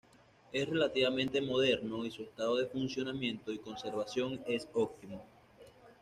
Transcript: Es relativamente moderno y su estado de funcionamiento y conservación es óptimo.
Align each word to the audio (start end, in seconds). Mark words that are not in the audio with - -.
Es 0.51 0.67
relativamente 0.67 1.39
moderno 1.43 2.03
y 2.03 2.09
su 2.09 2.23
estado 2.23 2.55
de 2.57 2.65
funcionamiento 2.65 3.51
y 3.51 3.59
conservación 3.59 4.41
es 4.47 4.67
óptimo. 4.73 5.23